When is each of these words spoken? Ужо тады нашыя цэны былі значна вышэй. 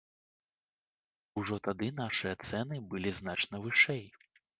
Ужо 1.41 1.55
тады 1.67 1.89
нашыя 1.99 2.33
цэны 2.47 2.79
былі 2.95 3.13
значна 3.19 3.61
вышэй. 3.67 4.03